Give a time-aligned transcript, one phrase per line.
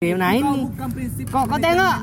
[0.00, 0.64] Nah ini.
[1.28, 1.96] Kok kau tengok?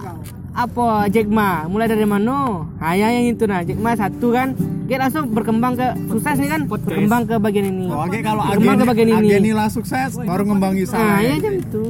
[0.54, 1.66] Apa Jack Ma?
[1.66, 2.62] Mulai dari mana?
[2.78, 3.66] Nah ya yang itu nah.
[3.66, 4.54] Jack Ma satu kan.
[4.86, 6.62] Dia langsung berkembang ke sukses nih kan?
[6.70, 7.90] Berkembang ke bagian ini.
[7.90, 9.34] Oh, oke kalau berkembang ke agen, bagian ini.
[9.34, 11.26] agen lah sukses baru ngembangi Nah saya.
[11.26, 11.86] ya jam itu.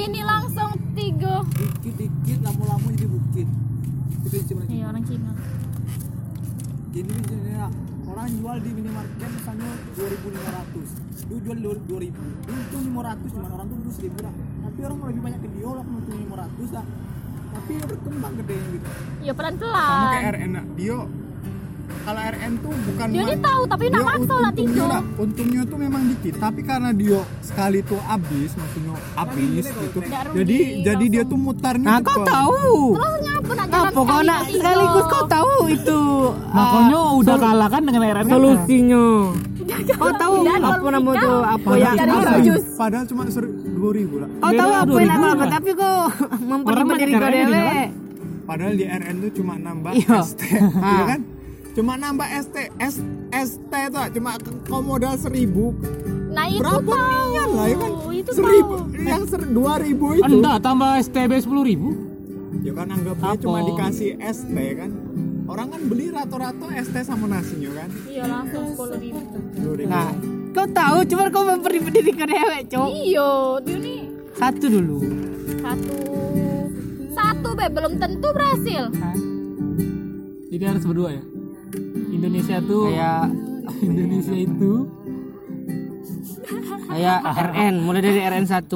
[0.00, 1.44] Ini langsung tiga.
[1.84, 3.48] Dikit-dikit lama-lama jadi bukit.
[4.64, 5.32] Iya orang Cina.
[6.96, 7.12] Jadi
[8.10, 13.66] orang jual di minimarket misalnya 2500 Dia jual di 2000 Dia untung 500 cuman orang
[13.70, 14.34] tuh untung 1000 lah
[14.70, 16.86] Tapi orang lebih banyak ke dia lah untung 500 lah.
[17.50, 18.88] Tapi berkembang gede gitu.
[19.20, 20.64] Ya pelan Sama kayak pelan RN lah.
[20.78, 20.98] Dio
[22.00, 24.52] kalau RN tuh bukan ini tahu tapi nak maksa lah
[24.88, 26.34] lah, untungnya tuh memang dikit.
[26.38, 29.98] Tapi karena dia sekali tuh habis maksudnya habis gitu.
[30.00, 31.30] Nggak rugi, jadi jadi dia langsung.
[31.30, 32.66] tuh mutarnya Nah kau tahu.
[32.94, 36.00] terus ngapa nak jalan Apa kau nak sekaligus kau tahu itu
[36.50, 39.04] Makanya ah, udah sol- kalah kan dengan RN solusinya.
[39.90, 41.68] Kau tahu apa kalau nama nikah, tuh apa
[42.42, 42.62] jus.
[42.74, 43.42] padahal cuma dua
[43.90, 44.28] ribu lah.
[44.34, 45.50] Kau tahu Beda apa yang 2000 aku lah.
[45.50, 45.96] tapi kau
[46.42, 47.82] memperlibat diri ini, dewe.
[48.42, 50.18] padahal di RN tuh cuma nambah Iya.
[50.20, 50.40] ST
[50.80, 50.92] Ah.
[50.92, 51.20] ya kan?
[51.70, 52.94] Cuma nambah ST S,
[53.32, 55.70] ST tuh cuma ke- kau modal seribu?
[56.28, 57.30] Nah itu berapa tahu.
[57.50, 57.90] lah ya kan?
[58.12, 59.02] Itu seribu tahu.
[59.02, 60.26] Yang ser, dua ribu itu.
[60.28, 61.88] Enggak, tambah STB 10 ribu?
[62.60, 63.40] Ya kan anggapnya Apa?
[63.40, 64.90] cuma dikasih ST kan?
[65.46, 67.88] Orang kan beli rata-rata ST sama nasinya kan?
[68.04, 69.18] Iya langsung sepuluh ribu.
[69.56, 69.88] Dua ribu.
[69.88, 70.10] Nah,
[70.50, 71.70] kau tahu cuma kau kau
[72.26, 72.90] dewe, cowok.
[72.90, 73.30] iyo
[73.62, 73.96] dia ini
[74.34, 74.98] Satu dulu.
[75.60, 75.94] satu.
[77.12, 77.66] Satu be.
[77.68, 78.88] Belum tentu berhasil.
[80.48, 81.22] Jadi harus berdua ya?
[82.10, 83.24] Indonesia tuh Kayak
[83.88, 84.72] Indonesia itu
[86.90, 88.66] kayak RN mulai dari RN 1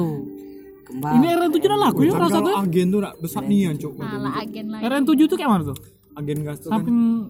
[0.85, 1.13] kembang.
[1.19, 4.33] Ini RN 7 udah laku ya salah satu kalau agen tuh besar nian cuk malah
[4.39, 5.77] agen lagi RN 7 tuh kayak mana tuh?
[6.15, 6.83] agen gas tuh kan.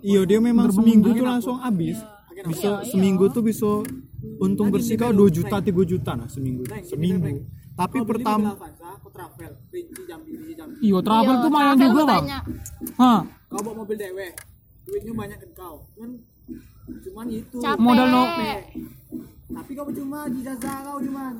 [0.06, 1.98] Iya dia memang seminggu tuh langsung habis.
[2.46, 3.82] Bisa seminggu tuh bisa
[4.38, 6.64] untung bersih kau 2 juta 3 juta nah seminggu.
[6.82, 7.44] Seminggu.
[7.74, 10.76] tapi pertama aku travel Rinci Jambi, Rinci Jambi.
[10.82, 12.26] Iya travel Iya, tuh lumayan travel juga tuh bang.
[12.96, 14.28] Hah, Kau bawa mobil dewe
[14.82, 15.76] Duitnya banyak ke kau.
[15.92, 16.10] Cuman
[17.02, 17.58] Cuman itu.
[17.58, 17.80] Capek.
[17.80, 18.30] Modal no-
[19.48, 21.34] Tapi kau cuma di jasa kau cuman.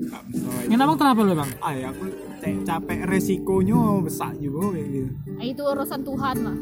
[0.00, 0.22] Nah,
[0.64, 1.50] Ini abang travel ya bang?
[1.60, 2.04] ah ya aku
[2.40, 5.10] ca- capek resikonya besar juga kayak gitu.
[5.38, 6.56] Itu urusan Tuhan lah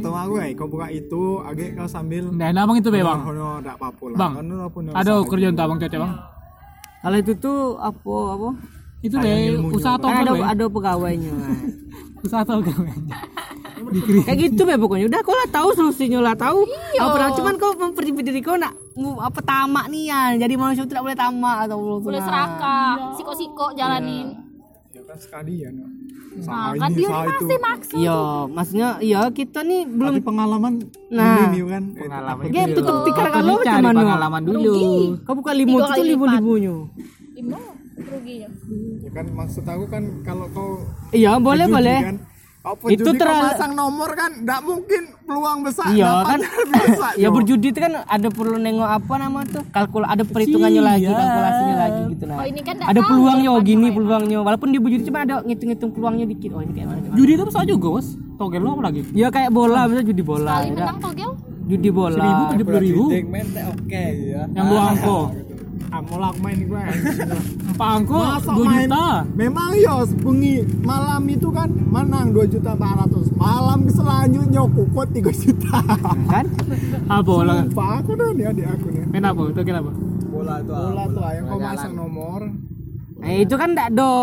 [0.00, 3.20] Tau aku ya, kau buka itu, agak kau sambil Nah ini abang itu be bang.
[3.20, 4.18] Hono, gak apa-apa lah.
[4.18, 4.32] Bang,
[4.96, 6.12] Ada kerjaan tuh abang cece bang?
[7.02, 8.48] kalau itu tuh apa apa?
[9.02, 10.06] Itu ilmunya, usaha Bang.
[10.06, 10.44] togel ada be.
[10.46, 11.34] ada pegawainya.
[12.24, 12.92] Usaha togel be.
[14.22, 15.10] Kayak gitu be pokoknya.
[15.10, 16.62] Udah kau lah tahu solusinya lah tahu.
[16.94, 17.02] Iya.
[17.02, 18.70] apa pernah cuman kau memperlibat diri kau nak
[19.18, 20.20] apa tamak nih ya.
[20.38, 23.18] Jadi manusia tidak boleh tamak atau boleh serakah.
[23.18, 24.38] Siko-siko jalanin.
[24.94, 25.02] Ya.
[25.02, 25.88] Kan sekalian ya.
[26.32, 27.98] Nah kan dia masih maksud.
[28.00, 30.72] Iya maksudnya iya kita nih belum Tapi pengalaman
[31.12, 31.52] Nah.
[31.52, 31.84] ini kan?
[31.92, 33.06] Pengalaman ya itu tutup dulu.
[33.06, 34.74] tikar Apa kalau cuman pengalaman dulu.
[35.28, 36.74] Kau buka limo Tiga itu libu libunya.
[37.36, 37.60] Imo
[37.92, 38.48] ruginya.
[39.04, 40.70] Ya kan maksud aku kan kalau kau
[41.12, 41.98] iya boleh boleh.
[42.00, 42.16] kan,
[42.62, 44.30] kau Itu terlalu- pasang nomor kan?
[44.38, 46.40] Nggak mungkin peluang besar Iya dapat kan,
[46.70, 49.62] besar, ya berjudi itu kan ada perlu nengok apa nama tuh?
[49.68, 51.18] Kalkul ada perhitungannya lagi Iya.
[51.18, 52.36] kalkulasinya lagi gitu nah.
[52.38, 54.38] oh ini kan ada peluangnya oh depan gini apa peluangnya.
[54.40, 56.50] Walaupun dia berjudi cuma ada ngitung-ngitung peluangnya dikit.
[56.52, 58.08] Oh ini kayak mana Judi itu bisa juga bos.
[58.32, 59.00] Togel lo apa lagi?
[59.12, 60.74] ya kayak bola bisa judi bola sekali ya.
[60.76, 61.30] menang togel?
[61.62, 62.18] Judi bola.
[62.18, 63.04] Seribu tujuh puluh ribu.
[63.72, 65.18] Oke ya Yang dua angko
[65.92, 66.82] ah mau lah main gue.
[67.68, 68.88] Empat angko Masa dua main?
[68.88, 69.06] juta?
[69.36, 69.94] Memang yo
[70.24, 75.78] bengi malam itu kan menang 2 juta 400 Malam selanjutnya kukut 3 juta.
[76.32, 76.46] Kan?
[77.06, 77.68] Apa lah?
[77.68, 79.04] Aku dah nih adik aku nih.
[79.12, 79.40] Main apa?
[79.52, 79.90] Togel apa?
[80.32, 82.40] Bola tuh Bola tuh yang kau masang nomor?
[83.20, 84.14] Nah itu kan tidak do.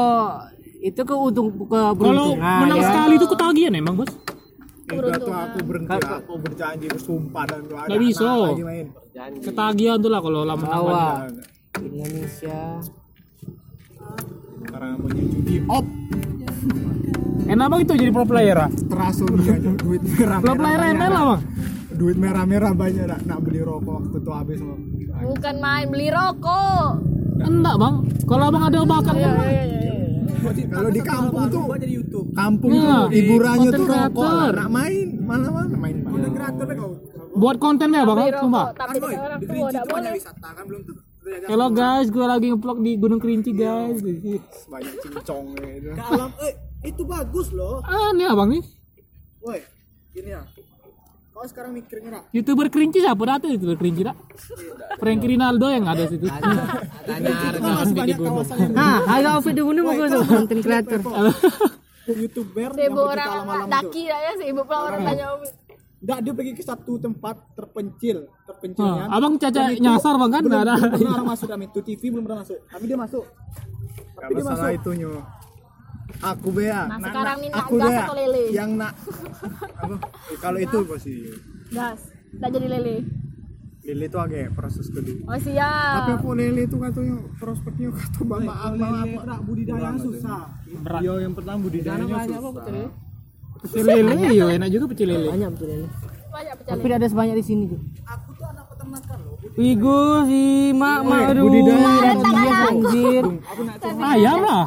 [0.80, 2.88] Itu ke untung ke Kalau beruntungan menang ya.
[2.90, 4.12] sekali itu ketagihan emang bos.
[4.90, 8.30] Itu tuh aku berhenti aku berjanji bersumpah dan ada Nggak bisa.
[9.40, 10.98] Ketagihan tuh lah kalau lama menang Jawa
[11.30, 11.59] lagi.
[11.78, 12.82] Indonesia.
[14.60, 15.86] Sekarang punya judi op.
[17.46, 18.70] Enak bang itu jadi pro player ah?
[18.70, 21.42] Terasu dia duit merah Pro player ML lah bang.
[21.92, 24.80] Duit merah-merah banyak nak, nak beli rokok waktu itu habis Bang.
[25.26, 26.88] bukan main beli rokok.
[27.40, 27.96] Enggak bang.
[28.24, 29.32] Kalau abang ada bakat Iya,
[30.70, 32.28] Kalau di kampung tuh jadi YouTube.
[32.32, 34.50] Kampung Iya, tuh hiburannya konten tuh rokok.
[34.54, 36.30] Nak main Mana mana main main.
[36.30, 36.90] Kreator kau
[37.36, 38.66] Buat konten ya bang Sumpah.
[38.66, 40.12] rokok tapi orang Di tua tidak boleh.
[40.14, 40.96] wisata kan belum tuh
[41.30, 44.02] Halo guys, gue lagi ngevlog di Gunung Kerinci guys.
[44.66, 46.54] Banyak cincong gitu Ke alam eh
[46.90, 47.86] itu bagus loh.
[47.86, 48.64] Aneh abang nih.
[49.40, 49.62] woi
[50.10, 50.42] gini ya.
[51.30, 54.16] Kau sekarang mikirnya nak Youtuber Kerinci siapa dah tuh youtuber Kerinci dah?
[54.98, 56.26] Frankie Rinaldo yang ada situ.
[56.26, 61.00] tanya masih banyak kawasan nah harga outfit dulu mau gue tuh konten kreator.
[62.10, 62.98] youtuber yang
[63.46, 65.26] orang daki ya sibuk lah orang tanya
[66.00, 69.04] Enggak, dia pergi ke satu tempat terpencil, Ah, ya.
[69.16, 70.76] abang caca nyasar bang kan belum, ada.
[70.76, 72.60] belum pernah orang masuk kami itu TV belum pernah masuk.
[72.68, 73.26] Tapi dia masuk.
[74.20, 74.80] Tapi dia masalah masuk.
[74.84, 75.12] itunya.
[76.20, 76.82] Aku bea.
[76.90, 78.02] Nah, sekarang nak aku gas bea.
[78.04, 78.44] atau lele?
[78.52, 78.94] Yang nak
[79.80, 79.96] apa?
[80.42, 81.14] Kalau itu pasti
[81.70, 82.96] gas nggak jadi lele
[83.80, 85.18] lele itu agak proses kedua.
[85.26, 89.36] oh siap Tapi kok lele itu katanya prospeknya kata bapak Kalau apa lele apa.
[89.42, 90.42] budidaya susah.
[91.02, 92.90] Yo yang pertama budidayanya susah.
[93.60, 95.28] Pecel lele yo enak juga pecel lele.
[95.30, 95.88] banyak betul ini
[96.30, 97.80] banyak pecel tapi tidak ada sebanyak di sini tuh
[99.60, 102.12] Wigo si mak mak aduh budidaya.
[102.16, 103.24] dia anjir
[104.00, 104.64] Ayam lah.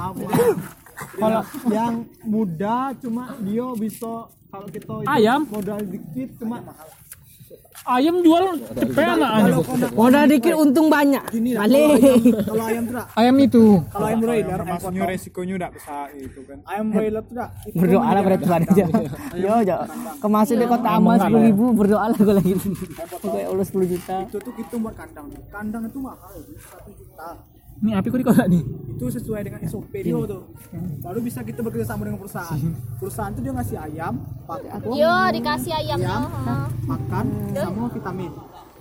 [1.19, 4.13] Kalau yang muda cuma dia bisa
[4.53, 5.41] kalau kita Ayam?
[5.49, 6.61] modal dikit cuma
[7.83, 8.45] Ayam jual
[8.79, 9.59] cepet anak
[9.99, 11.19] modal dikit untung banyak.
[11.35, 11.99] Balik.
[12.47, 13.65] Kalau ayam tuh nak, Ayam itu.
[13.91, 16.59] kalau ayam broiler, ayam maksudnya resikonya udah besar itu kan.
[16.63, 18.85] ayam broiler itu berdoa lah Tuhan aja
[19.35, 19.79] yo yo.
[20.23, 22.55] Kemasin di kota aman sepuluh ribu berdoa lah gue lagi.
[23.19, 24.17] Kayak Allah sepuluh juta.
[24.31, 25.27] Itu tuh kita buat kandang.
[25.51, 27.29] Kandang itu mahal, itu satu juta.
[27.83, 28.63] Nih api kok di kotak nih.
[28.93, 30.47] itu sesuai dengan SOP dia tuh
[31.03, 32.55] baru bisa kita bekerja sama dengan perusahaan.
[33.03, 34.15] Perusahaan tuh dia ngasih ayam
[34.47, 36.65] pakan yo dikasih ayamnya ayam heeh.
[36.87, 38.31] makan sama vitamin.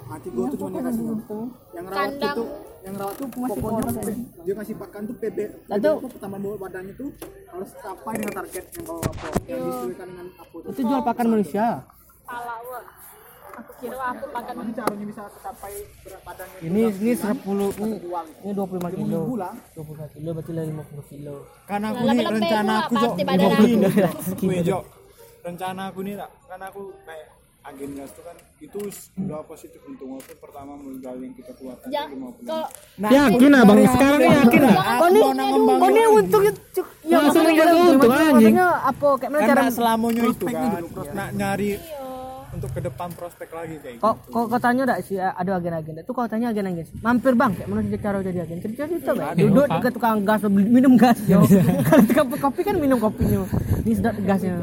[0.06, 1.03] Mati gua tuh cuma dia kasih
[1.74, 2.36] yang rawat Kandang.
[2.38, 2.44] itu
[2.81, 3.92] yang rawat tuh pokoknya
[4.45, 7.09] dia kasih pakan tuh PB Lalu- apa, pertambahan bawah badannya tuh
[7.50, 11.25] harus capai dengan target yang kau apa yang disesuaikan dengan apa tuh itu jual pakan
[11.33, 11.65] manusia?
[12.30, 13.00] Salah.
[13.62, 17.96] Aku kira aku makan Gimana caranya bisa capai berat badannya ini ini sepuluh ini
[18.42, 19.04] ini dua puluh lima kilo.
[19.06, 21.36] minggu lah dua puluh kilo berarti lah lima puluh kilo.
[21.63, 23.13] Karena aku Lah, nih lebih-lebih rencana aku Jok.
[24.42, 24.84] Wih, Jok.
[25.42, 27.28] Rencana aku nih, tak, kan aku kayak
[27.62, 28.80] agen gas itu kan itu
[29.22, 32.68] udah positif untung aku pertama modal yang kita keluarkan ya itu 50 kalau
[33.06, 33.78] Yakin abang.
[33.86, 34.75] sekarang yakin lah.
[34.98, 35.22] kau nih
[35.78, 36.88] kau nih untungnya cuk?
[37.06, 38.54] Ya jadi untung, untung, maksudnya- anjing.
[38.58, 38.69] maksudnya?
[38.81, 40.69] Apa kayak mana cara nggak selamanya itu kan
[41.13, 41.69] nak nyari
[42.51, 44.03] untuk ke depan prospek lagi kayak gitu.
[44.03, 45.95] kok kok kau tanya enggak sih ada agen-agen?
[45.98, 46.86] Itu kau tanya agen-agen?
[47.00, 47.51] Mampir bang.
[47.53, 48.57] Kayak mana sih cara jadi agen.
[48.59, 49.36] Kerja itu Bang.
[49.36, 51.39] duduk dekat tukang gas minum gas yo.
[51.88, 53.48] Kalau tukang kopi kan minum kopinya.
[53.81, 54.53] Ini sedap gasnya.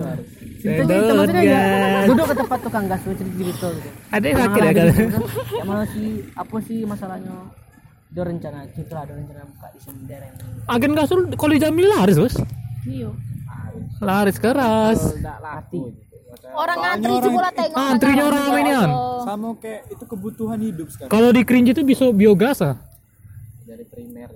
[0.59, 1.61] Itu itu maksudnya ya
[2.05, 4.73] duduk ke tempat tukang gas cerita cerita gitu Ada yang sakit ya kalau.
[4.75, 4.93] ada.
[4.93, 5.19] Gitu,
[5.49, 7.35] kayak mana sih apa sih masalahnya?
[8.09, 10.65] Ada rencana kita ada rencana buka di sini daerah ini.
[10.67, 12.35] Agen kasur kalau dijamin laris bos.
[12.85, 13.13] iyo
[13.99, 15.01] Laris keras.
[15.15, 15.87] enggak latih
[16.55, 18.91] orang ngantri juga tengok Antrinya orang ini kan.
[19.27, 22.77] sama kayak itu kebutuhan hidup sekarang Kalau di Kerinci itu bisa biogas ah.
[23.69, 24.33] dari primer.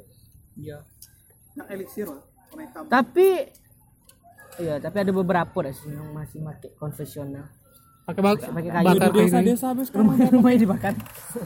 [0.59, 0.85] Yang
[1.73, 2.23] elixir lah
[2.53, 3.29] orang tapi
[4.61, 7.49] iya tapi ada beberapa dah sih yang masih pakai konvensional.
[8.03, 8.87] Pakai bak pakai kayu.
[8.91, 9.23] bakar kayu.
[9.23, 10.94] desa-desa habis sekarang rumah rumahnya dibakar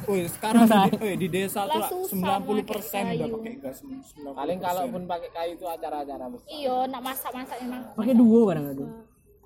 [0.08, 4.58] Wih, sekarang di, di desa tuh Lah, susah 90 persen udah pakai gas 90 paling
[4.64, 6.48] kalaupun pakai kayu itu acara-acara besar.
[6.48, 7.82] Iyo nak masak masak emang.
[7.92, 8.66] Pakai dua kadang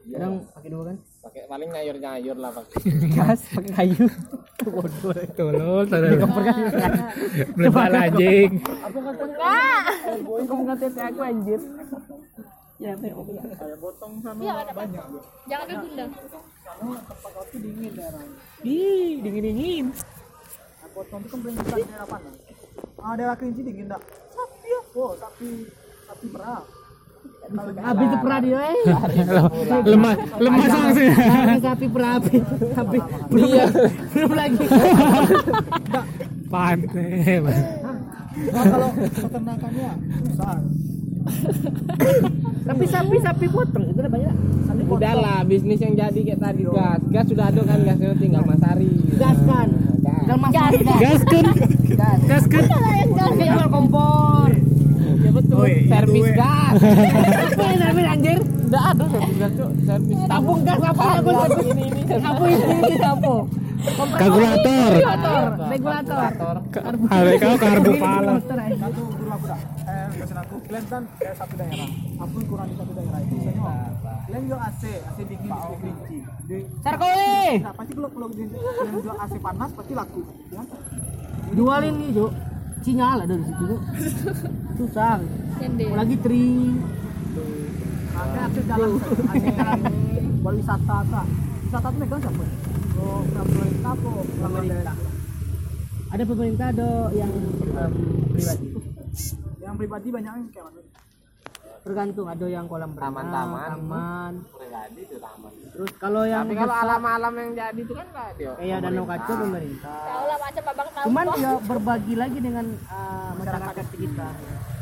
[0.00, 0.96] kadang kadang pakai dua kan?
[1.20, 2.76] Pakai paling nyayur-nyayur lah pakai
[3.12, 4.04] gas pakai kayu.
[4.60, 6.10] Bodoh Tolol, tolol.
[6.18, 6.56] kompor kan
[7.54, 8.50] Meledak anjing.
[8.60, 9.84] enggak.
[10.20, 11.60] Kamu nggak tes aku anjir.
[12.80, 13.24] Ya tengok
[14.40, 15.04] iya ada banyak.
[15.44, 16.04] jangan ke bunda
[18.64, 19.86] Ih, dingin-dingin.
[20.90, 22.34] potong itu kan berarti bukan daerah panas
[22.98, 24.80] ah daerah kerinci dingin enggak sapi ya.
[24.96, 25.48] Oh sapi
[26.02, 26.64] sapi perah
[27.58, 28.18] habis itu
[28.54, 28.78] eh
[29.82, 30.66] Lemah, lemah.
[30.70, 32.36] Karena sapi perapi.
[32.78, 32.98] tapi
[33.30, 33.50] belum
[34.14, 34.64] belum lagi.
[36.50, 37.38] Pantai.
[38.40, 39.90] Nah, kalau peternakannya
[40.30, 40.58] susah.
[42.60, 44.34] Tapi sapi sapi potong itu udah banyak
[44.64, 45.00] sapi potong.
[45.02, 47.00] Udah lah bisnis yang jadi kayak tadi gas.
[47.10, 49.38] Gas sudah ada kan gasnya tinggal masari gas.
[49.44, 49.68] Kan
[50.30, 50.72] dan masuk gas.
[51.02, 51.44] Gas kan?
[51.98, 52.20] gas.
[52.30, 52.64] Gas kan?
[53.10, 53.42] tapi
[55.20, 56.72] jual kompor ya betul servis gas.
[57.50, 58.38] apa yang namanya anjir.
[58.70, 59.70] Ada servis gas Cuk.
[59.84, 61.04] servis tabung gas apa?
[61.20, 63.34] Apa ini ini apa ini ini apa
[63.80, 64.92] Kalkulator.
[64.92, 66.18] regulator regulator.
[67.08, 68.34] Ada kau karbu pala.
[68.36, 71.88] satu guru aku dah eh pesan aku kalian kan kayak satu daerah.
[72.20, 73.34] Aku kurang di satu daerah itu.
[73.40, 73.88] Misalnya oh,
[74.28, 77.40] kalian jual AC AC dingin di kerinci di sarkoe!
[77.64, 80.20] Nah pasti kalau kalau di- kalian jual AC panas pasti laku.
[81.50, 82.26] Jualin nih Jo
[82.80, 83.64] sinyal ada di situ.
[83.68, 83.78] Tuh
[84.80, 85.20] susah
[85.60, 85.84] Nyende.
[85.92, 86.46] lagi tri.
[88.10, 88.90] Kan akses jalan.
[90.40, 91.24] buat wisata tak
[91.68, 92.44] wisata tuh megang siapa?
[93.00, 94.10] Oh pemerintah apa
[94.40, 94.96] pemerintah.
[96.10, 97.32] Ada pemerintah ada yang
[97.76, 97.92] em,
[98.34, 98.66] pribadi.
[99.62, 100.80] Yang pribadi banyak yang kayak mana
[101.80, 103.68] tergantung ada yang kolam renang Taman-taman.
[103.72, 104.32] taman.
[104.52, 105.52] Pribadi itu taman.
[105.72, 109.32] Terus kalau yang tapi kalau alam-alam yang jadi itu kan nggak dia kayak danau kaca
[109.32, 109.96] pemerintah.
[110.04, 114.32] tahu lah macam babang tahu cuman ya berbagi lagi dengan uh, masyarakat sekitar.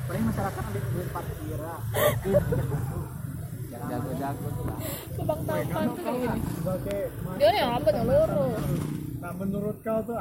[0.09, 1.81] Paling masyarakat ambil duit parkir lah
[3.89, 4.79] jago-jago tuh lah.
[5.25, 6.41] Bang Taufan tuh kayak gini.
[6.57, 7.01] sebagai
[7.39, 8.61] Dia nih rambut yang lurus.
[9.19, 10.17] nah menurut kau tuh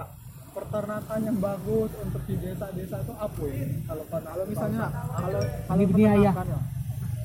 [0.58, 6.18] peternakan yang bagus untuk di desa-desa itu apa ya kalau kalau misalnya kalau kalau peternakan
[6.18, 6.32] ya.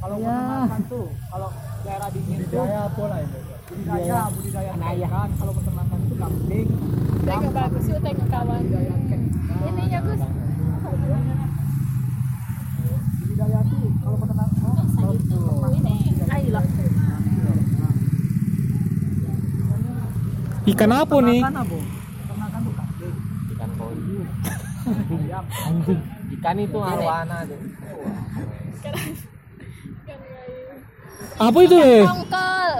[0.02, 0.34] kalau Ya.
[0.34, 1.48] peternakan tuh kalau
[1.82, 6.68] daerah dingin budidaya apa lah itu budidaya budidaya ikan kalau peternakan itu kambing
[7.22, 8.62] Tengok bagus yuk tengok kawan.
[9.62, 10.20] Ininya Gus.
[13.14, 15.94] budidaya tuh kalau peternakan oh, Ini
[16.28, 16.64] ayolah.
[20.64, 21.40] Ikan apa nih?
[21.40, 21.78] peternakan apa
[22.22, 23.16] peternakan tuh kambing
[23.52, 23.94] ikan koi
[25.52, 26.00] Anjing.
[26.32, 27.60] ikan itu arwana tuh
[31.34, 31.74] Apa itu?
[31.74, 32.04] eh?
[32.04, 32.70] Tongkol.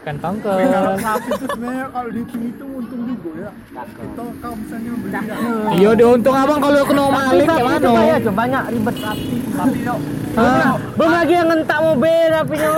[0.00, 0.56] Ikan tongkol.
[0.56, 3.50] kalau sapi itu sebenarnya kalau dihitung itu untung juga ya
[3.84, 5.12] itu kau misalnya beli
[5.76, 7.98] Iya diuntung abang kalau kena maling Sapi kayak itu mana?
[8.00, 9.34] kayak coba banyak ribet sapi.
[9.50, 9.98] sapi yuk
[10.30, 12.70] Ah, belum lagi yang ngentak mobil sapinya.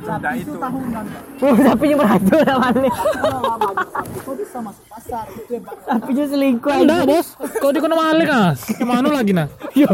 [0.00, 1.04] sapi itu tahunan.
[1.36, 2.56] Oh, sapinya beracun lah
[4.06, 5.74] sapi kau bisa masuk pasar itu yang Pak.
[5.82, 7.26] Sapinya selingkuh Enggak bos,
[7.58, 8.50] kau di kena maling ah?
[8.54, 9.46] Ke mana lagi nah?
[9.80, 9.90] Yo,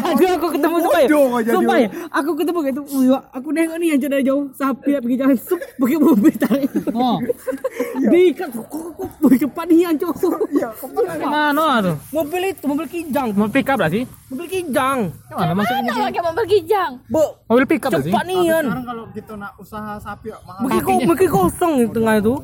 [0.00, 1.86] Aduh aku ketemu sumpah ya.
[1.86, 1.88] Ya.
[2.10, 2.82] Aku ketemu kayak itu.
[2.90, 6.70] Wih, aku nengok nih yang dari jauh sapi ya, pergi jalan sup pakai mobil tarik.
[6.90, 7.16] Oh,
[8.12, 10.40] Di kok kok cepat nih yang cowok.
[10.52, 11.96] iya ke mana tuh?
[12.12, 13.28] Mobil itu mobil kijang.
[13.32, 14.04] Mau pick up lah sih?
[14.28, 14.98] Mobil kijang.
[15.30, 15.92] Ke mana maksudnya?
[15.96, 16.90] Pakai mobil kijang?
[17.08, 18.12] Bu, Mobil pick up lah sih?
[18.12, 18.64] cepat nih kan.
[18.66, 22.34] sekarang kalau kita nak usaha sapi ya mahal Mungkin kok mungkin kosong di tengah itu.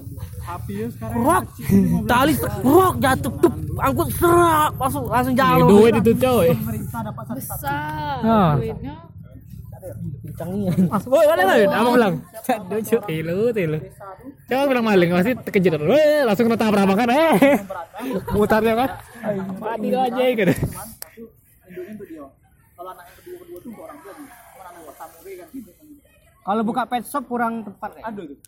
[0.41, 1.45] Sapi ya sekarang Rok,
[2.05, 5.67] tali rok jatuh tuh, angkut serak masuk langsung Iya, jalan.
[5.67, 6.49] duit itu coy.
[6.55, 8.17] pemerintah dapat satu sapi Besar.
[8.23, 8.53] Ah.
[8.57, 8.95] Duitnya.
[10.27, 10.71] Kencang nih.
[11.07, 11.57] Woi, mana lah?
[11.71, 12.15] Abang bilang.
[12.67, 13.79] Lucu, tilu, tilu.
[14.47, 15.79] Coba bilang maling pasti terkejut.
[15.79, 17.09] Weh, langsung kena tabrak kan?
[17.11, 17.57] Eh,
[18.35, 18.91] mutarnya kan?
[19.63, 20.55] Mati lo aja gitu.
[21.67, 22.23] induknya untuk dia
[22.77, 25.49] kalau anak yang kedua kedua tuh untuk orang tua nih Cuma anak yang tamu kan
[25.51, 25.71] gitu
[26.47, 28.03] Kalau buka pet shop kurang tepat ya.
[28.07, 28.39] ada tuh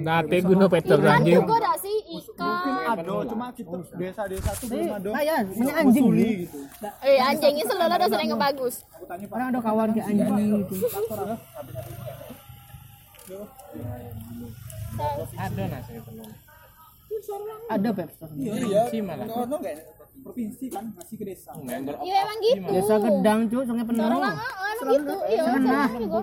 [0.00, 1.34] Nanti guna petrol Ikan anjing.
[1.36, 2.62] juga ada sih ikan.
[2.86, 6.58] ada cuma kita desa-desa tuh belum ada Nah ya, punya anjing gitu
[7.02, 8.74] Eh anjingnya selalu ada sering yang bagus.
[9.26, 10.30] Orang ada kawan kayak anjing
[10.62, 10.74] gitu.
[15.36, 17.34] ada nasi itu
[17.66, 18.30] Ada pet shop.
[18.38, 18.82] iya
[19.26, 21.50] no no kayak provinsi kan ngasih ke desa
[22.00, 22.68] Iya emang gitu.
[22.68, 24.04] Desa Gedang cuy, sungai penuh.
[24.04, 24.36] Orang emang
[24.90, 25.14] gitu.
[25.24, 26.20] Iya, Nah, sama juga.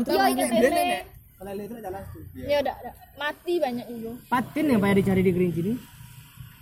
[0.00, 0.98] Iya ikan lele.
[1.38, 2.74] kalau itu jalan tuh Ya udah,
[3.14, 4.10] mati banyak juga.
[4.26, 5.72] Patin yang banyak dicari di Green sini.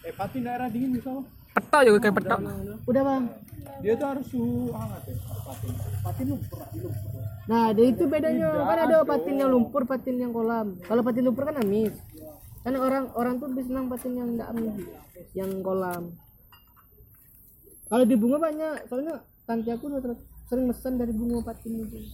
[0.02, 1.26] eh pati daerah dingin bisa Bang.
[1.50, 2.40] Petok juga kayak petok.
[2.84, 3.24] Udah bang.
[3.76, 5.66] dia tuh harus suhu hangat ya pati
[6.00, 7.10] pati lumpur di lumpur
[7.46, 10.74] Nah, dia itu bedanya kan ada patin yang lumpur, patin yang kolam.
[10.80, 11.94] Kalau patin lumpur kan amis.
[12.66, 14.74] Kan orang orang tuh lebih senang patin yang enggak amis,
[15.38, 16.10] yang kolam.
[17.86, 20.18] Kalau di bunga banyak, soalnya tante aku udah
[20.50, 22.10] sering mesen dari bunga patin itu.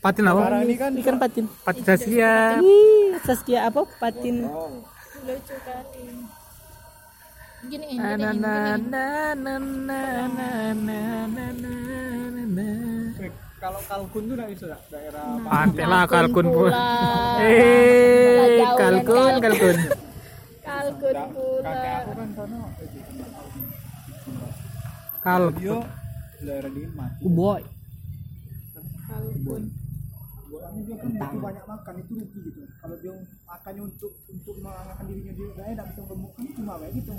[0.00, 0.40] Patin apa?
[0.40, 1.44] sekarang ini kan Ikan patin.
[1.60, 2.56] Patin Saskia.
[2.64, 3.84] Ih, Saskia apa?
[4.00, 4.48] Patin.
[5.28, 5.84] Lucu kan.
[7.68, 8.00] Gini ini.
[8.00, 8.40] Na gini,
[8.88, 9.04] na
[12.48, 12.89] gini.
[13.60, 16.72] Kalau kalkun tuh nggak bisa daerah Pantai lah kalkun pun.
[16.72, 16.80] pula.
[17.40, 19.76] Eh, Jauh kalkun, kan, kalkun.
[20.60, 21.62] Kalkun pula.
[21.64, 22.04] kan
[25.20, 25.56] Kalkun.
[25.60, 25.76] dia
[26.40, 27.62] daerah mati Kuboy.
[30.50, 32.60] Buatnya dia kan butuh banyak makan itu rugi gitu.
[32.80, 33.12] Kalau dia
[33.44, 37.10] makannya untuk untuk mengangkat dirinya dia udah tidak bisa gemuk kan cuma kayak gitu.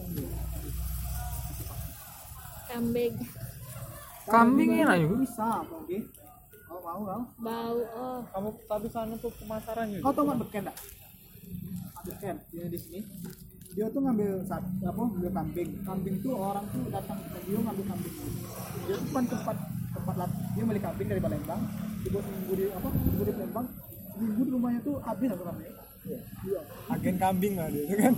[2.68, 3.14] Kambing.
[4.24, 5.16] Kambing enak juga.
[5.22, 5.98] Bisa, oke.
[6.72, 7.22] Kau mau kau?
[8.00, 8.20] Oh.
[8.32, 10.08] Kamu tapi sana tuh pemasaran juga.
[10.08, 10.78] Kau tahu nggak beken tak?
[12.08, 13.00] Beken, dia di sini.
[13.76, 15.04] Dia tuh ngambil sat, apa?
[15.04, 15.70] Ngambil kambing.
[15.84, 18.16] Kambing tuh orang tuh datang ke dia ngambil kambing.
[18.88, 19.58] Dia tuh kan tempat
[19.92, 20.32] tempat lat.
[20.56, 21.62] Dia beli kambing dari Palembang.
[22.08, 22.88] Dibuat seminggu di apa?
[22.88, 23.68] Seminggu di Palembang.
[24.16, 25.76] Seminggu di rumahnya tuh habis satu kambing.
[26.02, 26.18] Iya.
[26.90, 28.14] Agen kambing lah dia itu kan.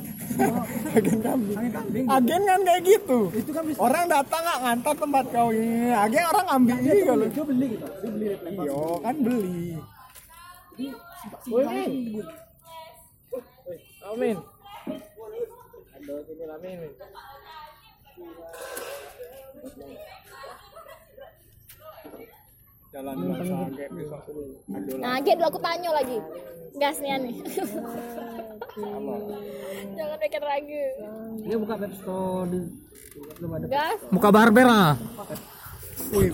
[0.97, 1.55] agen kambing.
[1.59, 2.05] Agen kambing.
[2.07, 3.19] Agen kan kayak gitu.
[3.35, 3.79] Itu kan bisa.
[3.83, 5.91] Orang datang nggak ngantar tempat kau ini.
[5.91, 7.85] Agen orang ambil ini kalau dia beli gitu.
[7.85, 8.29] Dia beli.
[8.55, 9.63] Iya, kan beli.
[14.03, 14.37] Amin.
[15.93, 16.79] Ada sini Amin.
[22.93, 23.73] Jalan besok.
[25.01, 26.17] Nah, Get dulu aku tanya lagi.
[26.77, 27.35] Gasnya nih.
[29.97, 30.85] Jangan bikin ragu.
[31.41, 32.59] Dia buka pet store di
[33.41, 33.65] belum ada.
[33.65, 34.00] Gas.
[34.13, 34.93] Muka barber ah.
[36.13, 36.29] Wih,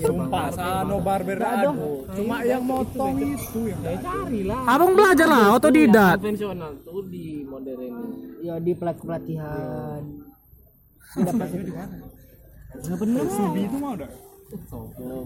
[0.00, 1.72] sumpah Sano Barber ada.
[2.16, 4.64] Cuma yang motong itu yang Cari lah.
[4.64, 6.20] Abang belajar lah otodidak.
[6.20, 7.80] konvensional tuh di modern
[8.40, 10.00] Ya di pelat pelatihan.
[11.16, 11.96] Tidak pasti di mana?
[13.28, 14.27] Subi itu mau dah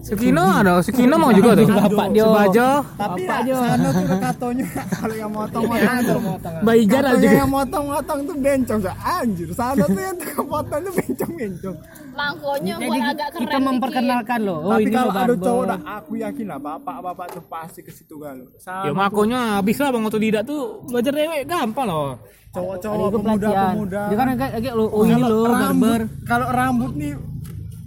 [0.03, 1.63] Sukino ada, Sukino mau juga tuh.
[1.65, 2.23] Bapak dia.
[2.23, 4.67] Subajo, tapi ya sana tuh katonya
[4.99, 6.19] kalau yang motong-motong tuh
[6.61, 7.29] Baijar aja.
[7.33, 11.75] yang motong-motong tuh bencong tuh anjir sana tuh yang tukang potong tuh bencong-bencong
[12.13, 14.59] Mangkonya Jadi buat agak keren kita memperkenalkan loh.
[14.59, 18.15] Oh tapi ini kalau ada cowok dah aku yakin lah bapak-bapak tuh pasti ke situ
[18.17, 22.19] galau Ya makonya habis lah bang otodidak tuh belajar dewek gampang loh.
[22.51, 25.57] cowok-cowok pemuda-pemuda Dia kan agak agak lo oh ini Kalau lo barber.
[25.63, 27.13] rambut kalau rambut nih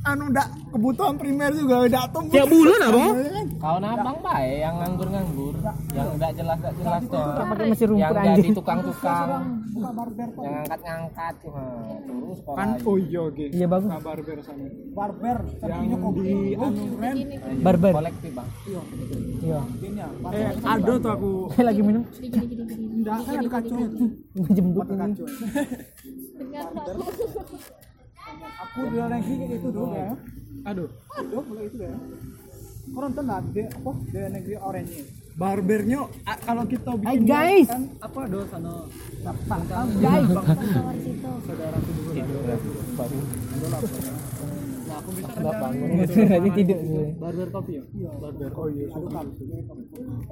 [0.07, 3.15] anu udah kebutuhan primer juga udah tumbuh Tiap bulan abang?
[3.57, 5.55] Kau nabang baik yang nganggur-nganggur,
[5.91, 7.27] yang enggak jelas enggak jelas tuh.
[7.35, 8.55] Pakai mesin Yang rumput jadi anjing.
[8.55, 9.29] tukang-tukang,
[9.75, 9.95] yang
[10.37, 11.63] ngangkat-ngangkat cuma
[11.99, 13.91] terus kan oh iya oke Iya bagus.
[13.99, 15.83] Barber sana barber yang
[16.15, 16.83] di anu
[17.61, 17.93] Barber.
[17.93, 18.49] kolektif bang.
[19.43, 19.61] Iya.
[20.31, 22.03] eh ada tuh aku Lagi minum.
[22.07, 24.09] enggak kan ada kacaunya tuh
[24.49, 25.13] Jembut ini.
[28.39, 30.11] aku di luar negeri kayak gitu dulu ya
[30.67, 30.89] Aduh.
[31.13, 31.95] aduh mulai itu ya
[32.89, 35.01] orang tuh nggak ada apa di luar negeri oranye
[35.37, 37.69] barbernya a- kalau kita bikin Hai, guys.
[37.69, 38.73] kan apa do sana
[39.99, 40.29] Guys.
[44.97, 46.79] Lagi tidur.
[47.21, 47.83] barber kopi ya?
[47.93, 48.11] Iya.
[48.17, 48.87] Barber oh iya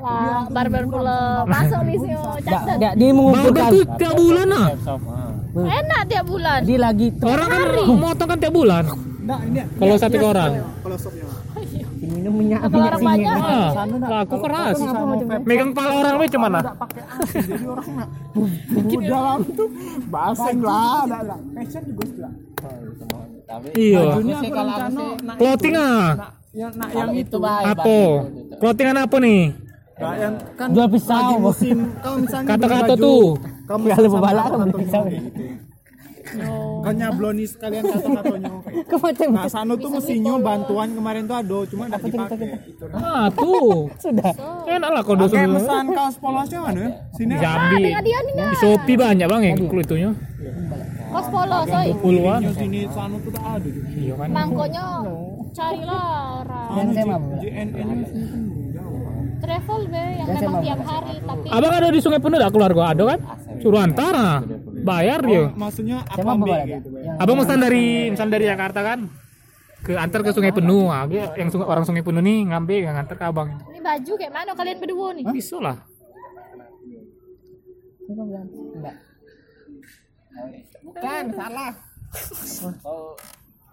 [0.00, 1.18] lah barber pula.
[1.44, 2.12] Masuk nih sih
[2.44, 3.70] Dia, dia, dia Barber mengumpulkan.
[3.70, 4.68] tuh tiap bulan ah.
[5.54, 6.58] Enak tiap bulan.
[6.64, 7.62] Dia lagi Orang kan
[7.94, 8.84] motong kan tiap bulan.
[9.24, 9.66] enggak ini ya.
[9.80, 10.52] Kalau satu ke orang.
[10.84, 11.24] kalau sopnya.
[12.04, 13.08] Minum minyak minyak orang singa.
[13.08, 13.32] banyak.
[13.32, 13.70] Ah,
[14.20, 14.76] laku keras.
[15.48, 16.64] Megang kepala orang weh cuman ah.
[17.32, 18.08] jadi orang nak.
[18.68, 19.68] Bubu dalam tuh.
[20.12, 22.32] Baseng lah ada ada fashion juga sudah
[23.44, 24.00] Tapi Iya.
[24.08, 25.04] bajunya aku rencana
[25.36, 26.06] Clothing ah.
[26.54, 27.38] yang nak yang itu.
[27.38, 27.74] Apa?
[27.74, 28.58] Bang.
[28.58, 29.42] Clothingan apa nih?
[29.94, 31.38] Nah, yang kan lagi pisau.
[31.38, 33.24] musim kalau misalnya Kata-kata tuh.
[33.64, 35.02] kamu Kalau beli pisau.
[35.04, 35.44] kayak gitu.
[36.82, 38.50] kan nyabloni sekalian kata-katanya
[39.30, 43.86] nah sana tuh mesinnya bantuan kemarin tuh ada cuma nggak dipakai itu Ah tuh.
[43.96, 44.32] sudah.
[44.66, 46.84] Enak lah kalau Oke, dosen pesan kaos polosnya mana?
[47.14, 47.38] Sini.
[47.38, 47.84] Jambi.
[47.86, 50.10] Di Shopee banyak bang yang kulit itunya.
[51.14, 52.40] Kos polo soy Puluhan.
[52.58, 53.70] Sini, sana tuh tak ada.
[53.94, 54.28] Iya kan.
[54.34, 54.84] mangkonya
[55.54, 56.06] carilah
[56.42, 56.88] orang
[59.44, 63.02] travel be yang memang tiap hari tapi Abang ada di Sungai Penuh dah keluarga ada
[63.14, 63.18] kan?
[63.60, 64.38] Suruh antar ah.
[64.84, 65.52] Bayar dia.
[65.52, 66.32] Maksudnya apa
[66.64, 66.88] gitu?
[66.96, 68.98] Yang Abang pesan dari misal dari Jakarta kan
[69.84, 70.88] ke antar ke Sungai Penuh.
[70.88, 73.52] Ah, dia yang sungai, orang Sungai Penuh nih ngambil yang antar ke abang.
[73.68, 75.76] ini baju kayak mana kalian berdua nih Bisa lah.
[80.84, 81.72] Bukan, salah.
[82.86, 83.14] Oh,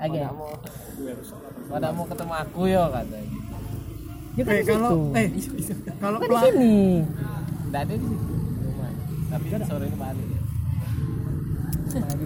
[0.02, 0.18] Lagi.
[0.18, 0.46] padamu,
[1.70, 3.40] padamu ketemu aku yo katanya.
[4.32, 5.28] Dia kan Eh, kalau eh
[6.00, 6.76] kalau Kan di pelan sini.
[7.70, 8.34] Enggak ada di situ.
[9.32, 10.41] Tapi sore ini balik.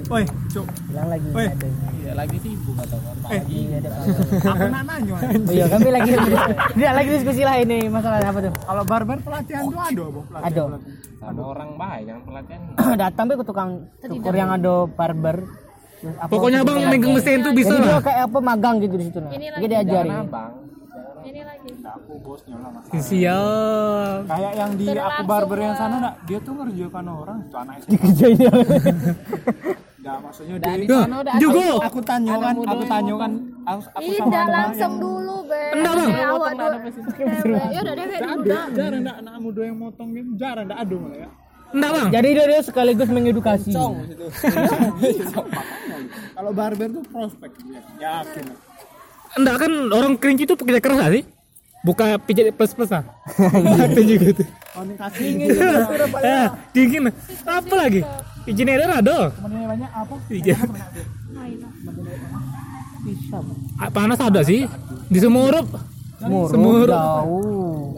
[0.06, 0.66] Woi, cuk.
[0.86, 1.68] Bilang lagi ada.
[1.96, 3.16] Iya, lagi sibuk atau kan?
[3.26, 4.54] Eh, Lagi ada kabar.
[4.54, 5.14] aku nak nanya.
[5.18, 6.10] Oh iya, kami lagi
[6.78, 8.54] dia lagi diskusi lah ini masalah apa tuh?
[8.56, 10.26] Kalau barber pelatihan tuh ada, Bang.
[10.28, 10.78] Pelatihan, Ada.
[11.18, 12.62] Sama orang baik jangan pelatihan.
[13.02, 15.38] Datang be ke tukang cukur yang ada barber.
[16.16, 18.02] Apa- Pokoknya abang megang mesin tuh bisa Jadi dia lah.
[18.04, 19.32] kayak apa magang gitu di situ nah.
[19.32, 20.10] Ini Jadi diajari.
[20.12, 20.52] Jangan abang.
[21.66, 22.84] Aku bosnya lah, Mas.
[23.02, 24.20] Siap.
[24.26, 27.90] Kayak yang di aku barber yang sana nak, dia tuh ngerjakan orang, itu anak SD.
[27.90, 28.52] Dikerjain dia.
[29.96, 31.66] Enggak, maksudnya Dari dia sana udah juga.
[31.82, 33.22] aku tanya kan, muda aku yang tanya ngomong.
[33.22, 33.32] kan,
[33.66, 36.10] aku, aku sama anak langsung yang- dulu be Enggak, Bang.
[36.14, 36.78] Awak dulu
[37.66, 38.08] ya udah deh
[38.72, 41.30] jarang enggak anak muda yang motong gitu, jarang enggak ada malah ya.
[41.66, 42.08] Enggak bang.
[42.14, 43.72] Jadi dia, dia sekaligus mengedukasi.
[46.32, 47.82] Kalau barber tuh prospek dia.
[47.98, 48.46] Yakin.
[49.36, 51.24] Enggak kan orang kerinci itu pekerja keras sih?
[51.86, 53.06] Buka pijat plus plus ah.
[53.94, 54.48] Itu juga tuh.
[54.76, 54.84] Oh,
[55.16, 55.48] dingin.
[56.26, 57.04] Eh, dingin.
[57.46, 58.02] Apa lagi?
[58.50, 59.30] Engineer ada.
[59.30, 60.16] Temennya banyak apa?
[60.34, 60.58] Iya.
[63.78, 64.66] Ah, Panas ada sih.
[65.14, 65.70] Di Semurup.
[66.26, 66.90] Semurup.
[66.90, 67.94] jauh.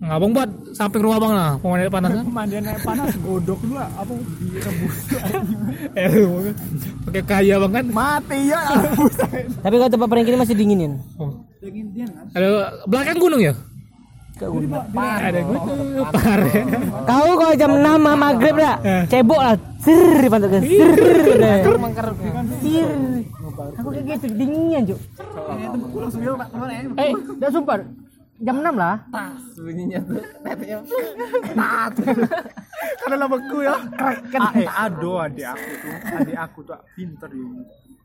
[0.00, 1.52] Ngabang buat samping rumah bang lah.
[1.60, 2.24] Pemandian panas kan?
[2.24, 4.96] Pemandian air panas godok dulu apa direbus.
[6.00, 6.08] Eh,
[7.04, 7.84] pakai kaya bang kan?
[7.92, 8.64] Mati ya.
[9.60, 10.96] Tapi kalau tempat prank ini masih dinginin.
[11.20, 11.49] Oh.
[11.60, 12.08] Kan.
[12.32, 12.48] Ada
[12.88, 13.52] belakang gunung ya?
[14.40, 16.08] Ada gunung.
[16.08, 16.52] Pare.
[17.04, 20.88] Kau kalau jam 6 ma- maghrib dah, cebok lah, sir pantat kan, sir,
[21.36, 21.60] dah.
[22.64, 22.88] sir.
[23.76, 25.00] Aku kayak gitu dinginnya cuk.
[26.16, 26.32] Ya?
[26.96, 27.76] Eh, udah sumpah,
[28.40, 28.96] jam 6 lah.
[29.60, 30.80] Bunyinya tuh netnya.
[32.96, 33.76] Karena lah beku ya.
[34.00, 35.92] Ah, eh, ado adik aku tuh.
[36.16, 37.48] Adik aku tuh pinter dia.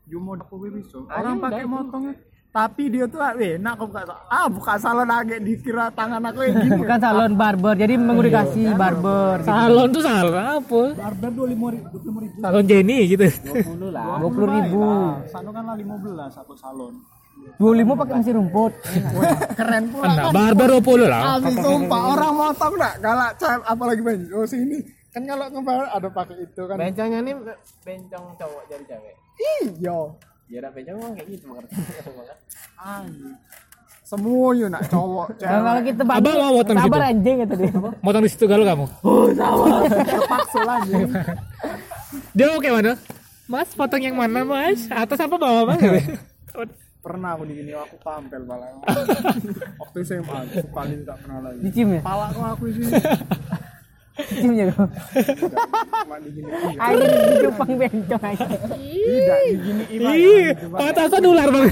[0.04, 1.00] Dia mau aku bisa.
[1.08, 2.12] Orang pakai motongnya
[2.56, 6.56] tapi dia tuh ah, enak kok buka ah buka salon agak dikira tangan aku yang
[6.64, 9.44] gini bukan salon barber jadi mengedukasi barber.
[9.44, 9.52] Gitu.
[9.52, 10.82] Salon tuh salon apa?
[10.96, 12.38] barber dua lima ribu dua puluh ribu.
[12.40, 13.28] Salon Jenny gitu.
[13.28, 14.16] 20 lah.
[14.24, 14.84] dua puluh ribu.
[15.28, 16.96] Sano kan lah lima belas satu salon.
[17.60, 18.72] Dua lima pakai mesin rumput.
[19.60, 20.08] Keren pula.
[20.08, 21.22] Enggak, barber 20 lah.
[21.36, 24.80] Habis sumpah orang motong enggak galak cel apalagi banyak oh sini.
[25.12, 26.80] Kan kalau ngebar ada pakai itu kan.
[26.80, 27.34] Bencongnya nih
[27.84, 29.14] bencong cowok jadi cewek.
[29.60, 30.00] iya
[30.46, 31.44] Ya bencong emang kayak gitu
[32.78, 33.34] anjing.
[34.06, 35.60] Semua yuk nak cowok Nah, cewek.
[35.66, 37.10] kalau kita Abang mau potong sabar situ?
[37.10, 37.70] anjing kata dia.
[37.98, 38.86] Motong di situ galau kamu.
[40.06, 40.94] terpaksa lagi
[42.30, 42.92] Dia oke mana?
[43.46, 44.86] Mas, potong yang mana, Mas?
[44.86, 45.78] Atas apa bawah, Bang?
[47.06, 48.66] pernah aku digini aku tampil malah
[49.78, 51.62] waktu SMA aku paling tak pernah lagi.
[51.62, 52.00] Dicium ya?
[52.02, 52.90] Pala kok aku sini
[54.16, 54.88] diciumnya kok
[56.80, 58.46] air dicupang bencong aja.
[58.48, 61.66] Tidak digini iman Ih, atasnya nular, Bang.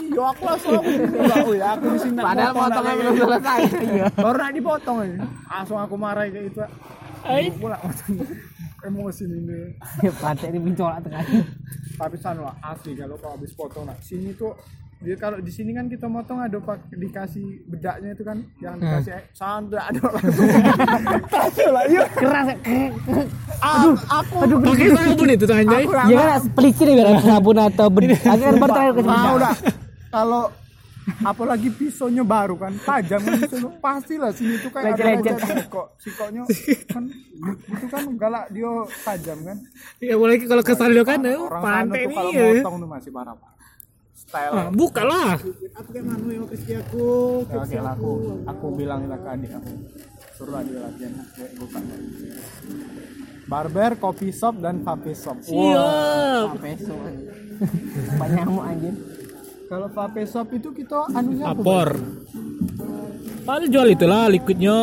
[0.00, 2.14] iya aku langsung aku digini aku ya aku di sini.
[2.16, 3.60] Nak Padahal potong, potongnya nak belum selesai.
[3.64, 3.84] gitu.
[4.16, 4.98] baru nak dipotong
[5.46, 6.60] langsung aku marah kayak itu
[7.20, 7.52] Ai.
[7.52, 7.76] pula
[8.80, 9.76] emosi ini
[10.16, 11.20] pantai ini mencolak tengah.
[12.00, 14.56] Tapi sana lah asli kalau kau habis potong nah sini tuh
[15.00, 19.16] dia kalau di sini kan kita motong ada pak dikasih bedaknya itu kan yang dikasih
[19.16, 19.32] hmm.
[19.32, 22.56] sandra ada langsung lah yuk keras ya
[23.64, 25.76] aduh aku aduh Pakai sabun itu tanya.
[25.80, 29.02] aku ya kan pelicin ya biar sabun atau bed akhirnya kan baru terakhir ke
[29.40, 29.54] dah
[30.12, 30.42] kalau
[31.24, 36.44] apalagi pisaunya baru kan tajam kan pisaunya pastilah sini tuh kayak ada lecet kok sikoknya
[36.92, 37.04] kan
[37.48, 38.68] itu kan galak dia
[39.00, 39.56] tajam kan.
[39.96, 42.36] Ya boleh kalau kesal dia kan, eh, pantai tuh kalau nih.
[42.36, 42.48] ya.
[42.60, 43.32] motong tuh masih parah
[44.12, 45.36] style Ah, Buka lah.
[45.72, 47.06] aku kayak manu yang kasih aku
[47.44, 48.10] ya, oke lah aku
[48.44, 49.72] aku bilangin lah ke adik aku
[50.32, 51.82] suruh adik latihan kayak bukan
[53.44, 56.48] barber coffee shop dan vape shop Siap.
[56.56, 56.94] Peso.
[58.16, 58.94] banyak nyamuk anjir
[59.66, 61.88] kalau vape shop itu kita anunya apa Apor.
[63.40, 64.78] Paling jual itulah liquidnya,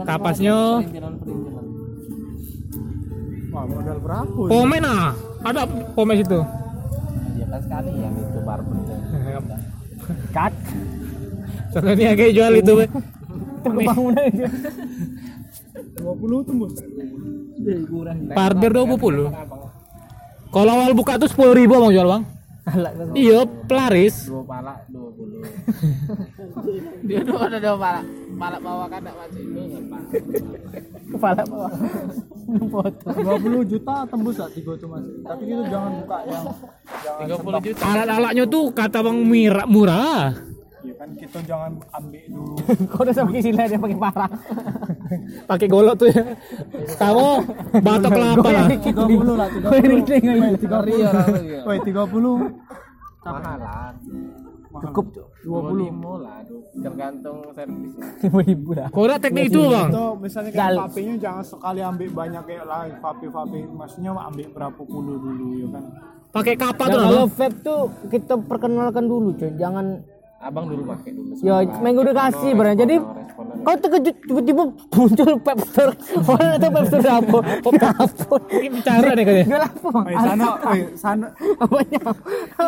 [0.00, 0.84] kapasnya.
[3.48, 4.48] Wah modal berapa ya?
[4.48, 5.10] Pomen ah.
[5.40, 6.38] Ada pomen situ.
[7.48, 8.76] Kan sekali yang itu barber.
[10.36, 10.54] cut
[11.68, 12.98] Contohnya kayak jual itu, itu
[13.60, 14.44] kebangunan itu
[15.98, 16.74] 20 tembus
[18.32, 19.28] Barber 20.
[20.48, 22.24] Kalau awal buka tuh 10 ribu bang jual bang.
[23.16, 24.28] Iya, pelaris.
[24.28, 25.40] Dua pala 20.
[27.08, 28.00] Dia tuh ada dua pala.
[28.38, 30.00] Pala bawah kan masuk itu Pak.
[31.08, 31.72] kepala bawah
[32.72, 36.44] foto 20 juta tembus lah tiga itu mas tapi itu jangan buka yang
[37.04, 37.82] jangan 30 juta.
[37.84, 40.24] Alat-alatnya tuh kata bang murah, murah.
[40.78, 42.54] ya kan kita jangan ambil dulu
[42.94, 44.32] kau udah sampai sini dia pakai parang
[45.50, 46.22] Pakai golok tuh ya.
[46.94, 47.28] Kamu
[47.82, 48.66] batok kelapa lah.
[48.70, 48.94] 30
[49.34, 51.60] lah 30 tiga Ngeri orang tuh ya.
[51.66, 51.98] Woi 30
[53.28, 53.90] Mahal lah.
[54.78, 56.36] cukup tuh 20 lah.
[56.76, 57.92] Tergantung servis.
[57.96, 58.12] Lah.
[58.20, 58.86] lima ribu lah.
[58.92, 59.88] Kau ada teknik itu bang.
[59.88, 65.16] Itu misalnya kayak vape-nya jangan sekali ambil banyak kayak lah vape-vape maksudnya ambil berapa puluh
[65.16, 65.84] dulu ya kan?
[66.28, 67.80] Pakai kapal Dan tuh kalau vape tuh
[68.12, 70.04] kita perkenalkan dulu coy jangan
[70.38, 71.34] Abang dulu pakai dulu.
[71.42, 72.96] ya minggu udah kasih berarti jadi
[73.66, 74.62] kau terkejut tiba-tiba
[74.94, 75.30] muncul
[75.66, 75.94] store.
[76.30, 79.24] Orang itu store apa apa Ini bicara nih.
[79.26, 79.44] Kayaknya.
[79.50, 79.90] jual apa?
[80.14, 80.46] sana
[80.94, 81.26] sana
[81.58, 82.02] apanya?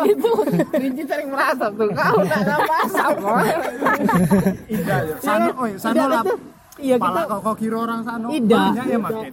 [0.03, 0.29] Itu
[0.75, 1.87] Rinci sering merasap tuh.
[1.95, 3.13] Kau enggak enggak masap.
[4.67, 6.23] Ida ya sana woi sana lah
[6.81, 8.57] iya kita pala kau kau kira orang sana ya itu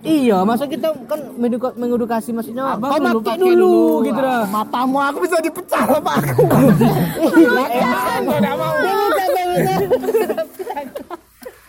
[0.05, 4.45] Iya, masa kita kan mengeduka- mengedukasi maksudnya Abang kau dulu pakai dulu, dulu, gitu lah.
[4.47, 6.45] matamu aku bisa dipecah sama aku
[8.29, 8.73] Tidak mau.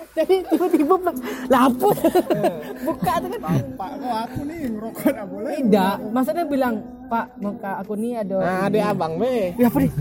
[0.09, 0.95] Jadi tiba-tiba
[1.47, 1.95] laput.
[2.83, 3.39] Buka tuh kan.
[3.71, 6.75] pak kok aku nih ngerokok nggak boleh Tidak, maksudnya bilang,
[7.07, 9.55] "Pak, muka aku nih ada Nah, ada abang be.
[9.55, 9.91] Ya apa nih?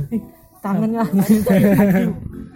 [0.58, 1.04] Ih, Tangannya.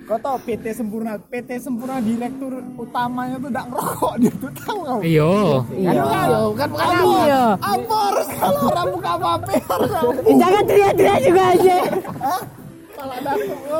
[0.02, 4.98] kau tau PT Sempurna PT Sempurna direktur utamanya tuh tidak ngerokok dia tuh tahu kau
[5.00, 5.32] Iya.
[5.72, 5.90] Iya.
[5.94, 7.22] Bukan bukan abang.
[7.22, 7.44] iya.
[7.56, 11.76] apa harus kalau orang buka vape harus Eh, Jangan teriak-teriak juga aja.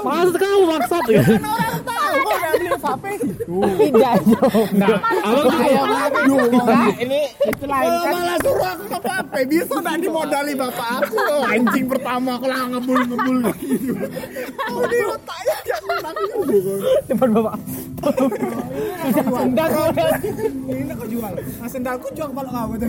[0.03, 1.23] Maksud kamu maksud ya.
[1.23, 3.13] orang tahu kok nggak beli vape.
[3.53, 4.43] Tidak, Jo.
[4.75, 5.59] Nah, abang
[6.13, 8.13] tuh Nah, ini itu lain Kalau kan.
[8.13, 9.41] malah suruh aku ke vape.
[9.47, 11.15] Bisa nggak dimodali bapak aku?
[11.17, 13.95] Loh anjing pertama aku lah ngebul ngebul gitu
[14.73, 16.75] oh di otaknya jangan aku juga.
[17.09, 17.55] Depan Bapak.
[18.03, 19.87] Tidak sendal kau.
[20.67, 21.33] ini aku jual.
[21.33, 22.89] Nah sendalku jual kalau kamu tuh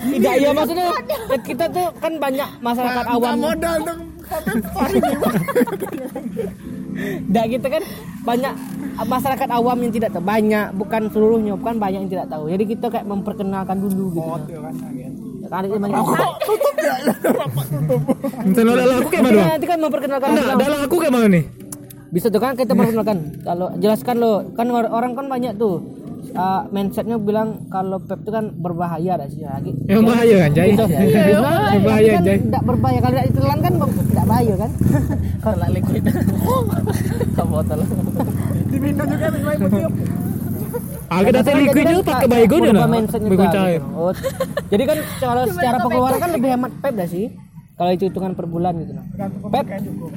[0.00, 0.88] Tidak, iya maksudnya
[1.44, 3.36] kita tuh kan banyak masyarakat Nggak awam.
[3.36, 4.00] modal dong.
[7.28, 7.82] Nggak gitu kan
[8.22, 8.54] banyak
[9.02, 10.24] masyarakat awam yang tidak tahu.
[10.24, 12.48] Banyak bukan seluruhnya bukan banyak yang tidak tahu.
[12.48, 14.30] Jadi kita kayak memperkenalkan dulu gitu.
[15.50, 16.00] Kan ada banyak.
[18.46, 19.34] Misalnya dalam aku kayak mana?
[19.34, 20.60] Iya, nanti kan memperkenalkan Enggak, dulu.
[20.60, 21.44] dalam aku kayak mana nih?
[22.10, 25.78] bisa tuh kan kita perkenalkan kalau jelaskan lo kan or- orang kan banyak tuh
[26.34, 30.68] uh, mindsetnya bilang kalau pep itu kan berbahaya dah sih lagi Yang bahaya kan, Jai?
[30.72, 30.84] Gitu.
[30.86, 32.38] Yang bahaya, kan Jai.
[32.40, 34.70] tidak berbahaya kalau tidak ditelan kan tidak bahaya kan
[35.44, 36.02] kalau liquid
[37.36, 37.80] kamu botol
[38.70, 39.82] Diminum juga minum air putih.
[41.10, 43.82] Agak datang liquidnya pakai baygon ya mindsetnya Baygon cair.
[43.82, 44.06] gitu.
[44.70, 47.26] Jadi kan kalau secara pengeluaran kan lebih hemat pep dah sih
[47.80, 49.04] kalau itu hitungan per bulan gitu nah.
[49.48, 49.64] pep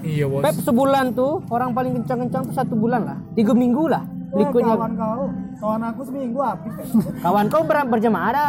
[0.04, 0.44] Iya bos.
[0.44, 4.91] pep sebulan tuh orang paling kencang-kencang tuh satu bulan lah tiga minggu lah liquidnya Kawan
[4.93, 5.24] kau,
[5.58, 6.74] kawan aku seminggu habis.
[7.22, 8.48] kawan kau ber berjamaah ada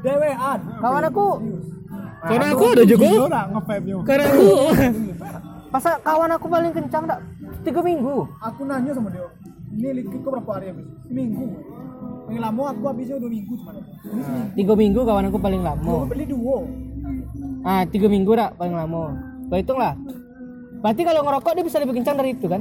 [0.00, 0.58] Dewean.
[0.78, 1.26] kawan aku
[2.24, 3.04] Karena aku ada juga.
[4.08, 4.46] Karena aku.
[5.74, 7.20] masa kawan aku paling kencang dak
[7.60, 9.28] tiga minggu Aku nanya sama dia.
[9.74, 10.86] Ini liquid kau berapa hari habis?
[11.04, 11.44] Seminggu.
[12.24, 13.72] Paling lama aku habisnya dua minggu cuma.
[14.56, 16.56] Tiga minggu kawan aku paling Aku lama beli dua.
[17.64, 19.12] ah tiga minggu dak paling lama
[19.48, 19.96] kau hitung lah
[20.80, 22.60] berarti kalau ngerokok dia bisa lebih kencang dari itu kan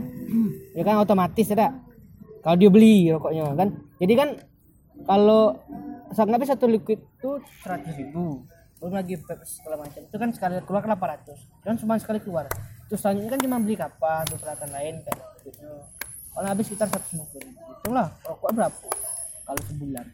[0.71, 1.71] ya kan otomatis ya dak
[2.43, 3.69] kalau dia beli rokoknya kan.
[4.03, 4.29] Jadi kan
[5.07, 5.55] kalau
[6.11, 7.29] sangat satu liquid itu
[7.63, 8.43] seratus ribu.
[8.83, 10.03] Belum lagi pep segala macam.
[10.03, 12.51] Itu kan sekali keluar 800 dan cuma sekali keluar.
[12.91, 15.71] Terus selanjutnya kan cuma beli kapas atau peralatan lain kayak gitu.
[16.35, 17.63] Kalau habis sekitar 150 ribu.
[17.79, 18.87] Itulah rokok berapa?
[19.47, 20.05] Kalau sebulan.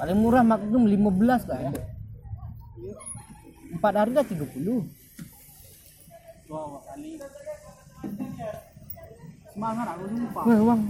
[0.00, 1.72] Paling murah magnum 15 lah ya.
[3.74, 4.24] Empat hari dah
[9.56, 10.82] Mang?